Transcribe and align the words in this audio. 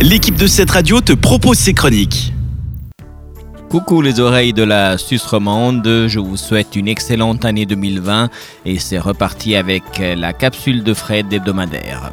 l'équipe 0.00 0.36
de 0.36 0.46
cette 0.46 0.70
radio 0.70 1.00
te 1.00 1.12
propose 1.12 1.58
ses 1.58 1.74
chroniques. 1.74 2.32
Coucou 3.68 4.00
les 4.00 4.18
oreilles 4.18 4.54
de 4.54 4.62
la 4.62 4.96
Suisse 4.98 5.24
romande, 5.24 6.06
je 6.08 6.18
vous 6.18 6.36
souhaite 6.36 6.74
une 6.74 6.88
excellente 6.88 7.44
année 7.44 7.66
2020 7.66 8.30
et 8.64 8.78
c'est 8.78 8.98
reparti 8.98 9.54
avec 9.54 9.82
la 9.98 10.32
capsule 10.32 10.82
de 10.82 10.94
Fred 10.94 11.32
hebdomadaire. 11.32 12.10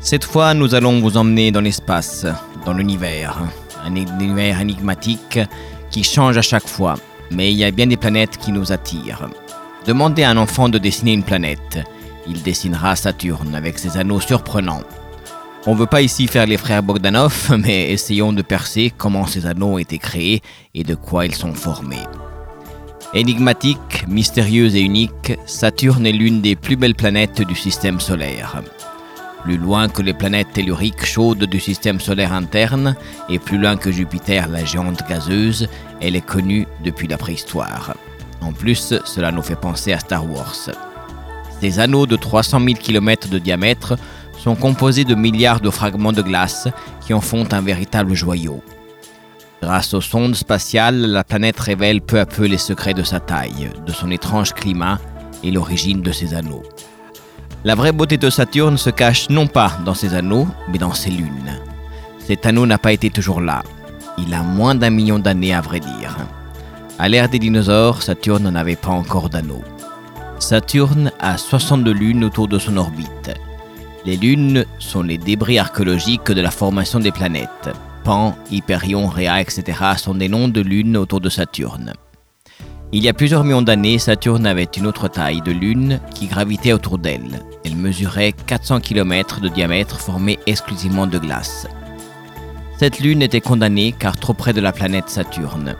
Cette 0.00 0.24
fois, 0.24 0.54
nous 0.54 0.74
allons 0.74 1.00
vous 1.00 1.16
emmener 1.16 1.52
dans 1.52 1.60
l'espace, 1.60 2.26
dans 2.66 2.72
l'univers, 2.72 3.38
un 3.84 3.94
univers 3.94 4.60
énigmatique 4.60 5.38
qui 5.90 6.02
change 6.02 6.36
à 6.36 6.42
chaque 6.42 6.68
fois, 6.68 6.96
mais 7.30 7.52
il 7.52 7.58
y 7.58 7.64
a 7.64 7.70
bien 7.70 7.86
des 7.86 7.96
planètes 7.96 8.36
qui 8.38 8.52
nous 8.52 8.72
attirent. 8.72 9.28
Demandez 9.86 10.24
à 10.24 10.30
un 10.30 10.36
enfant 10.36 10.68
de 10.68 10.78
dessiner 10.78 11.12
une 11.12 11.22
planète, 11.22 11.78
il 12.26 12.42
dessinera 12.42 12.96
Saturne 12.96 13.54
avec 13.54 13.78
ses 13.78 13.96
anneaux 13.96 14.20
surprenants. 14.20 14.82
On 15.66 15.74
ne 15.74 15.78
veut 15.78 15.86
pas 15.86 16.02
ici 16.02 16.28
faire 16.28 16.46
les 16.46 16.56
frères 16.56 16.82
Bogdanov, 16.82 17.56
mais 17.58 17.90
essayons 17.90 18.32
de 18.32 18.42
percer 18.42 18.92
comment 18.96 19.26
ces 19.26 19.46
anneaux 19.46 19.74
ont 19.74 19.78
été 19.78 19.98
créés 19.98 20.40
et 20.74 20.84
de 20.84 20.94
quoi 20.94 21.26
ils 21.26 21.34
sont 21.34 21.54
formés. 21.54 22.04
Énigmatique, 23.14 24.04
mystérieuse 24.06 24.76
et 24.76 24.80
unique, 24.80 25.32
Saturne 25.46 26.06
est 26.06 26.12
l'une 26.12 26.42
des 26.42 26.56
plus 26.56 26.76
belles 26.76 26.94
planètes 26.94 27.42
du 27.42 27.54
système 27.54 28.00
solaire. 28.00 28.62
Plus 29.42 29.56
loin 29.56 29.88
que 29.88 30.02
les 30.02 30.12
planètes 30.12 30.52
telluriques 30.52 31.06
chaudes 31.06 31.44
du 31.44 31.58
système 31.58 32.00
solaire 32.00 32.32
interne, 32.32 32.96
et 33.28 33.38
plus 33.38 33.58
loin 33.58 33.76
que 33.76 33.90
Jupiter, 33.90 34.48
la 34.48 34.64
géante 34.64 35.08
gazeuse, 35.08 35.68
elle 36.00 36.16
est 36.16 36.26
connue 36.26 36.66
depuis 36.84 37.08
la 37.08 37.16
préhistoire. 37.16 37.94
En 38.40 38.52
plus, 38.52 38.94
cela 39.04 39.32
nous 39.32 39.42
fait 39.42 39.56
penser 39.56 39.92
à 39.92 39.98
Star 39.98 40.30
Wars. 40.30 40.70
Ces 41.60 41.80
anneaux 41.80 42.06
de 42.06 42.16
300 42.16 42.60
000 42.60 42.74
km 42.74 43.28
de 43.28 43.38
diamètre 43.38 43.96
sont 44.38 44.54
composés 44.54 45.04
de 45.04 45.14
milliards 45.14 45.60
de 45.60 45.70
fragments 45.70 46.12
de 46.12 46.22
glace 46.22 46.68
qui 47.00 47.12
en 47.12 47.20
font 47.20 47.46
un 47.52 47.60
véritable 47.60 48.14
joyau. 48.14 48.62
Grâce 49.62 49.92
aux 49.92 50.00
sondes 50.00 50.36
spatiales, 50.36 51.00
la 51.00 51.24
planète 51.24 51.58
révèle 51.58 52.00
peu 52.00 52.20
à 52.20 52.26
peu 52.26 52.46
les 52.46 52.58
secrets 52.58 52.94
de 52.94 53.02
sa 53.02 53.18
taille, 53.18 53.70
de 53.84 53.92
son 53.92 54.10
étrange 54.10 54.52
climat 54.52 55.00
et 55.42 55.50
l'origine 55.50 56.00
de 56.00 56.12
ses 56.12 56.34
anneaux. 56.34 56.62
La 57.64 57.74
vraie 57.74 57.92
beauté 57.92 58.16
de 58.16 58.30
Saturne 58.30 58.78
se 58.78 58.90
cache 58.90 59.30
non 59.30 59.48
pas 59.48 59.72
dans 59.84 59.94
ses 59.94 60.14
anneaux, 60.14 60.46
mais 60.70 60.78
dans 60.78 60.94
ses 60.94 61.10
lunes. 61.10 61.58
Cet 62.20 62.46
anneau 62.46 62.66
n'a 62.66 62.78
pas 62.78 62.92
été 62.92 63.10
toujours 63.10 63.40
là. 63.40 63.64
Il 64.16 64.32
a 64.32 64.42
moins 64.42 64.76
d'un 64.76 64.90
million 64.90 65.18
d'années 65.18 65.54
à 65.54 65.60
vrai 65.60 65.80
dire. 65.80 66.16
À 67.00 67.08
l'ère 67.08 67.28
des 67.28 67.38
dinosaures, 67.40 68.02
Saturne 68.02 68.48
n'avait 68.50 68.76
pas 68.76 68.90
encore 68.90 69.28
d'anneaux. 69.28 69.64
Saturne 70.38 71.10
a 71.18 71.36
62 71.36 71.90
lunes 71.90 72.24
autour 72.24 72.46
de 72.46 72.58
son 72.58 72.76
orbite. 72.76 73.34
Les 74.04 74.16
lunes 74.16 74.64
sont 74.78 75.02
les 75.02 75.18
débris 75.18 75.58
archéologiques 75.58 76.30
de 76.30 76.40
la 76.40 76.50
formation 76.50 77.00
des 77.00 77.10
planètes. 77.10 77.70
Pan, 78.04 78.36
Hyperion, 78.50 79.08
Rhea, 79.08 79.40
etc. 79.40 79.78
sont 79.96 80.14
des 80.14 80.28
noms 80.28 80.48
de 80.48 80.60
lunes 80.60 80.96
autour 80.96 81.20
de 81.20 81.28
Saturne. 81.28 81.92
Il 82.92 83.02
y 83.02 83.08
a 83.08 83.12
plusieurs 83.12 83.44
millions 83.44 83.60
d'années, 83.60 83.98
Saturne 83.98 84.46
avait 84.46 84.68
une 84.76 84.86
autre 84.86 85.08
taille 85.08 85.42
de 85.42 85.52
lune 85.52 86.00
qui 86.14 86.26
gravitait 86.26 86.72
autour 86.72 86.96
d'elle. 86.96 87.44
Elle 87.64 87.76
mesurait 87.76 88.32
400 88.32 88.80
km 88.80 89.40
de 89.40 89.48
diamètre 89.48 90.00
formée 90.00 90.38
exclusivement 90.46 91.06
de 91.06 91.18
glace. 91.18 91.66
Cette 92.78 93.00
lune 93.00 93.20
était 93.20 93.42
condamnée 93.42 93.92
car 93.98 94.16
trop 94.16 94.32
près 94.32 94.52
de 94.52 94.60
la 94.60 94.72
planète 94.72 95.10
Saturne. 95.10 95.74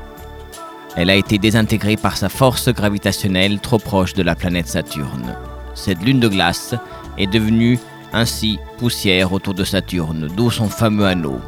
Elle 0.96 1.08
a 1.08 1.14
été 1.14 1.38
désintégrée 1.38 1.96
par 1.96 2.16
sa 2.16 2.28
force 2.28 2.68
gravitationnelle 2.68 3.60
trop 3.60 3.78
proche 3.78 4.14
de 4.14 4.22
la 4.22 4.34
planète 4.34 4.66
Saturne. 4.66 5.34
Cette 5.74 6.02
lune 6.02 6.20
de 6.20 6.28
glace 6.28 6.74
est 7.16 7.28
devenue 7.28 7.78
ainsi 8.12 8.58
poussière 8.78 9.32
autour 9.32 9.54
de 9.54 9.64
Saturne, 9.64 10.28
d'où 10.36 10.50
son 10.50 10.68
fameux 10.68 11.06
anneau. 11.06 11.40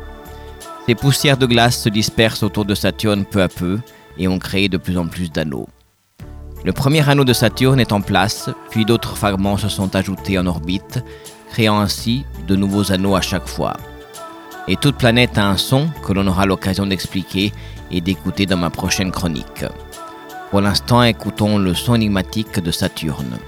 Ces 0.86 0.94
poussières 0.94 1.36
de 1.36 1.46
glace 1.46 1.82
se 1.82 1.88
dispersent 1.88 2.42
autour 2.42 2.64
de 2.64 2.74
Saturne 2.74 3.24
peu 3.24 3.42
à 3.42 3.48
peu 3.48 3.78
et 4.18 4.28
ont 4.28 4.38
créé 4.38 4.68
de 4.68 4.76
plus 4.76 4.98
en 4.98 5.06
plus 5.06 5.30
d'anneaux. 5.30 5.68
Le 6.64 6.72
premier 6.72 7.08
anneau 7.08 7.24
de 7.24 7.32
Saturne 7.32 7.80
est 7.80 7.92
en 7.92 8.00
place, 8.00 8.50
puis 8.70 8.84
d'autres 8.84 9.16
fragments 9.16 9.56
se 9.56 9.68
sont 9.68 9.94
ajoutés 9.96 10.38
en 10.38 10.46
orbite, 10.46 11.02
créant 11.50 11.80
ainsi 11.80 12.24
de 12.46 12.56
nouveaux 12.56 12.92
anneaux 12.92 13.14
à 13.14 13.20
chaque 13.20 13.48
fois. 13.48 13.76
Et 14.68 14.76
toute 14.76 14.96
planète 14.96 15.38
a 15.38 15.48
un 15.48 15.56
son 15.56 15.88
que 16.04 16.12
l'on 16.12 16.26
aura 16.26 16.44
l'occasion 16.44 16.86
d'expliquer 16.86 17.52
et 17.90 18.00
d'écouter 18.00 18.46
dans 18.46 18.58
ma 18.58 18.70
prochaine 18.70 19.10
chronique. 19.10 19.64
Pour 20.50 20.60
l'instant, 20.60 21.02
écoutons 21.02 21.58
le 21.58 21.74
son 21.74 21.94
énigmatique 21.94 22.60
de 22.60 22.70
Saturne. 22.70 23.38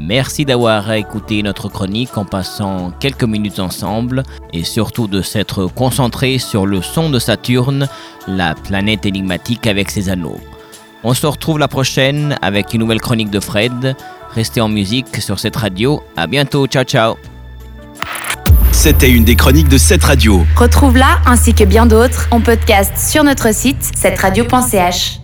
Merci 0.00 0.44
d'avoir 0.44 0.90
écouté 0.92 1.42
notre 1.42 1.68
chronique 1.68 2.16
en 2.16 2.24
passant 2.24 2.90
quelques 3.00 3.24
minutes 3.24 3.60
ensemble 3.60 4.22
et 4.52 4.64
surtout 4.64 5.06
de 5.06 5.20
s'être 5.20 5.66
concentré 5.66 6.38
sur 6.38 6.66
le 6.66 6.80
son 6.80 7.10
de 7.10 7.18
Saturne, 7.18 7.86
la 8.26 8.54
planète 8.54 9.04
énigmatique 9.04 9.66
avec 9.66 9.90
ses 9.90 10.08
anneaux. 10.08 10.40
On 11.04 11.14
se 11.14 11.26
retrouve 11.26 11.58
la 11.58 11.68
prochaine 11.68 12.36
avec 12.42 12.72
une 12.74 12.80
nouvelle 12.80 13.00
chronique 13.00 13.30
de 13.30 13.40
Fred. 13.40 13.94
Restez 14.34 14.60
en 14.60 14.68
musique 14.68 15.20
sur 15.20 15.38
cette 15.38 15.56
radio. 15.56 16.02
À 16.16 16.26
bientôt. 16.26 16.66
Ciao 16.66 16.84
ciao. 16.84 17.16
C'était 18.72 19.10
une 19.10 19.24
des 19.24 19.36
chroniques 19.36 19.68
de 19.68 19.78
cette 19.78 20.04
radio. 20.04 20.44
Retrouve-la 20.56 21.18
ainsi 21.26 21.52
que 21.54 21.64
bien 21.64 21.84
d'autres 21.86 22.28
en 22.30 22.40
podcast 22.40 22.96
sur 22.96 23.24
notre 23.24 23.54
site 23.54 23.90
cette 23.94 24.18
radio.ch. 24.18 25.19